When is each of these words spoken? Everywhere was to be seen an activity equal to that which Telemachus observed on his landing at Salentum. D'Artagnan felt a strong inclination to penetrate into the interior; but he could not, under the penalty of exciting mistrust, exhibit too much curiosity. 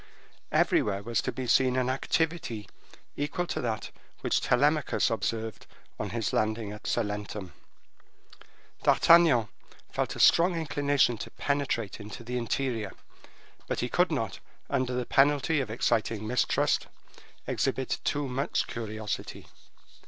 Everywhere 0.51 1.03
was 1.03 1.21
to 1.21 1.31
be 1.31 1.45
seen 1.45 1.75
an 1.77 1.87
activity 1.87 2.67
equal 3.15 3.45
to 3.45 3.61
that 3.61 3.91
which 4.21 4.41
Telemachus 4.41 5.11
observed 5.11 5.67
on 5.99 6.09
his 6.09 6.33
landing 6.33 6.71
at 6.71 6.87
Salentum. 6.87 7.53
D'Artagnan 8.81 9.49
felt 9.91 10.15
a 10.15 10.19
strong 10.19 10.55
inclination 10.55 11.19
to 11.19 11.29
penetrate 11.29 11.99
into 11.99 12.23
the 12.23 12.39
interior; 12.39 12.93
but 13.67 13.81
he 13.81 13.89
could 13.89 14.11
not, 14.11 14.39
under 14.71 14.93
the 14.95 15.05
penalty 15.05 15.59
of 15.61 15.69
exciting 15.69 16.25
mistrust, 16.25 16.87
exhibit 17.45 17.99
too 18.03 18.27
much 18.27 18.65
curiosity. 18.65 19.45